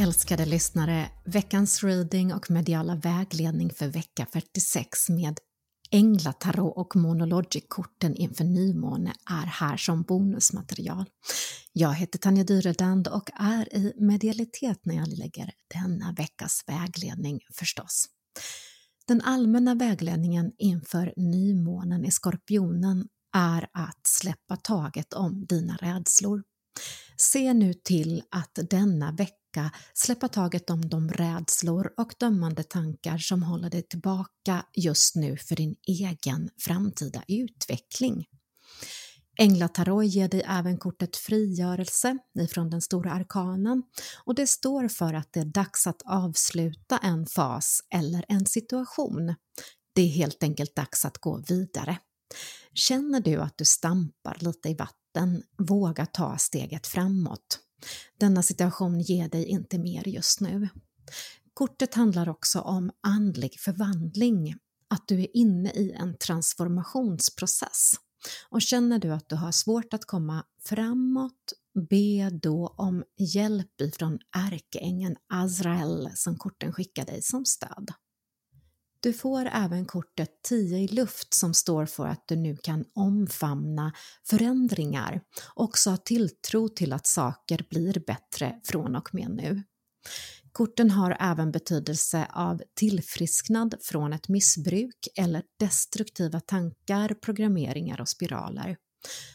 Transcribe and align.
Älskade 0.00 0.46
lyssnare, 0.46 1.10
veckans 1.24 1.84
reading 1.84 2.34
och 2.34 2.50
mediala 2.50 2.94
vägledning 2.94 3.70
för 3.70 3.88
vecka 3.88 4.26
46 4.32 5.08
med 5.08 5.38
Änglatarot 5.90 6.76
och 6.76 6.96
Monologic-korten 6.96 8.14
inför 8.14 8.44
nymåne 8.44 9.12
är 9.30 9.46
här 9.46 9.76
som 9.76 10.02
bonusmaterial. 10.02 11.04
Jag 11.72 11.94
heter 11.94 12.18
Tanja 12.18 12.44
Dyredand 12.44 13.08
och 13.08 13.30
är 13.34 13.74
i 13.74 13.92
medialitet 13.96 14.78
när 14.82 14.94
jag 14.94 15.08
lägger 15.08 15.52
denna 15.74 16.12
veckas 16.12 16.64
vägledning 16.66 17.40
förstås. 17.54 18.06
Den 19.08 19.20
allmänna 19.20 19.74
vägledningen 19.74 20.52
inför 20.58 21.14
nymånen 21.16 22.04
i 22.04 22.10
Skorpionen 22.10 23.08
är 23.36 23.68
att 23.72 24.06
släppa 24.06 24.56
taget 24.56 25.12
om 25.12 25.46
dina 25.46 25.76
rädslor. 25.76 26.42
Se 27.16 27.52
nu 27.52 27.74
till 27.74 28.22
att 28.30 28.58
denna 28.70 29.12
vecka 29.12 29.70
släppa 29.94 30.28
taget 30.28 30.70
om 30.70 30.88
de 30.88 31.10
rädslor 31.10 31.92
och 31.96 32.14
dömande 32.18 32.62
tankar 32.62 33.18
som 33.18 33.42
håller 33.42 33.70
dig 33.70 33.82
tillbaka 33.82 34.66
just 34.74 35.14
nu 35.14 35.36
för 35.36 35.56
din 35.56 35.76
egen 35.86 36.50
framtida 36.58 37.22
utveckling. 37.28 38.26
Änglatarot 39.40 40.06
ger 40.06 40.28
dig 40.28 40.42
även 40.46 40.78
kortet 40.78 41.16
frigörelse 41.16 42.18
ifrån 42.40 42.70
den 42.70 42.82
stora 42.82 43.12
arkanen 43.12 43.82
och 44.24 44.34
det 44.34 44.46
står 44.46 44.88
för 44.88 45.14
att 45.14 45.32
det 45.32 45.40
är 45.40 45.44
dags 45.44 45.86
att 45.86 46.02
avsluta 46.04 46.98
en 46.98 47.26
fas 47.26 47.80
eller 47.94 48.24
en 48.28 48.46
situation. 48.46 49.34
Det 49.94 50.02
är 50.02 50.08
helt 50.08 50.42
enkelt 50.42 50.76
dags 50.76 51.04
att 51.04 51.18
gå 51.18 51.42
vidare. 51.48 51.98
Känner 52.74 53.20
du 53.20 53.36
att 53.36 53.58
du 53.58 53.64
stampar 53.64 54.36
lite 54.40 54.68
i 54.68 54.74
vattnet 54.74 55.07
vatten, 55.18 55.42
våga 55.58 56.06
ta 56.06 56.38
steget 56.38 56.86
framåt. 56.86 57.58
Denna 58.20 58.42
situation 58.42 59.00
ger 59.00 59.28
dig 59.28 59.44
inte 59.44 59.78
mer 59.78 60.08
just 60.08 60.40
nu. 60.40 60.68
Kortet 61.54 61.94
handlar 61.94 62.28
också 62.28 62.60
om 62.60 62.90
andlig 63.00 63.60
förvandling, 63.60 64.54
att 64.88 65.08
du 65.08 65.20
är 65.20 65.36
inne 65.36 65.70
i 65.70 65.92
en 65.92 66.18
transformationsprocess. 66.18 67.92
Och 68.50 68.62
känner 68.62 68.98
du 68.98 69.12
att 69.12 69.28
du 69.28 69.36
har 69.36 69.52
svårt 69.52 69.94
att 69.94 70.04
komma 70.04 70.44
framåt, 70.64 71.52
be 71.90 72.30
då 72.30 72.74
om 72.76 73.04
hjälp 73.18 73.80
ifrån 73.80 74.18
ärkeängeln 74.36 75.16
Azrael 75.28 76.10
som 76.14 76.36
korten 76.36 76.72
skickar 76.72 77.06
dig 77.06 77.22
som 77.22 77.44
stöd. 77.44 77.90
Du 79.00 79.12
får 79.12 79.46
även 79.52 79.86
kortet 79.86 80.30
10 80.48 80.78
i 80.78 80.88
luft 80.88 81.34
som 81.34 81.54
står 81.54 81.86
för 81.86 82.06
att 82.06 82.24
du 82.28 82.36
nu 82.36 82.56
kan 82.56 82.84
omfamna 82.94 83.92
förändringar 84.28 85.20
och 85.54 85.64
också 85.64 85.90
ha 85.90 85.96
tilltro 85.96 86.68
till 86.68 86.92
att 86.92 87.06
saker 87.06 87.66
blir 87.70 88.02
bättre 88.06 88.60
från 88.64 88.96
och 88.96 89.14
med 89.14 89.30
nu. 89.30 89.62
Korten 90.52 90.90
har 90.90 91.16
även 91.20 91.52
betydelse 91.52 92.26
av 92.32 92.62
tillfrisknad 92.74 93.74
från 93.80 94.12
ett 94.12 94.28
missbruk 94.28 95.08
eller 95.16 95.42
destruktiva 95.58 96.40
tankar, 96.40 97.14
programmeringar 97.14 98.00
och 98.00 98.08
spiraler. 98.08 98.76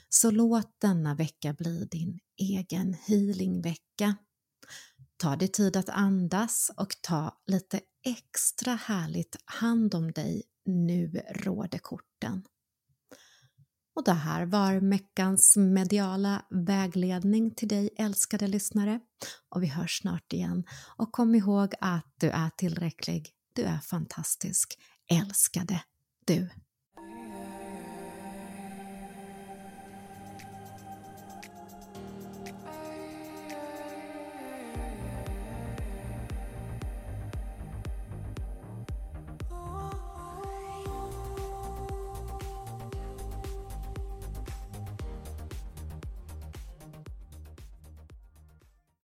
Så 0.09 0.31
låt 0.31 0.67
denna 0.81 1.16
vecka 1.16 1.53
bli 1.53 1.88
din 1.92 2.20
egen 2.42 2.94
healingvecka. 2.94 4.16
Ta 5.23 5.35
dig 5.35 5.47
tid 5.47 5.77
att 5.77 5.89
andas 5.89 6.71
och 6.77 7.02
ta 7.02 7.41
lite 7.47 7.79
extra 8.05 8.75
härligt 8.75 9.36
hand 9.45 9.95
om 9.95 10.11
dig 10.11 10.43
nu 10.65 11.21
råder 11.30 11.77
korten. 11.77 12.43
Och 13.95 14.03
det 14.03 14.14
här 14.14 14.45
var 14.45 14.89
veckans 14.89 15.58
mediala 15.58 16.45
vägledning 16.49 17.55
till 17.55 17.67
dig 17.67 17.89
älskade 17.98 18.48
lyssnare. 18.48 18.99
Och 19.49 19.64
vi 19.64 19.67
hörs 19.67 19.99
snart 20.02 20.33
igen. 20.33 20.64
Och 20.98 21.11
kom 21.11 21.36
ihåg 21.36 21.73
att 21.81 22.14
du 22.19 22.30
är 22.30 22.49
tillräcklig, 22.49 23.30
du 23.53 23.64
är 23.64 23.80
fantastisk, 23.80 24.80
älskade 25.11 25.83
du. 26.25 26.49